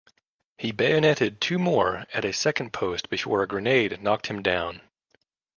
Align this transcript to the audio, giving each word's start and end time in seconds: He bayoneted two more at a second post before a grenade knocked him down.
He 0.57 0.71
bayoneted 0.71 1.39
two 1.39 1.59
more 1.59 2.05
at 2.11 2.25
a 2.25 2.33
second 2.33 2.73
post 2.73 3.07
before 3.07 3.43
a 3.43 3.47
grenade 3.47 4.01
knocked 4.01 4.25
him 4.25 4.41
down. 4.41 4.81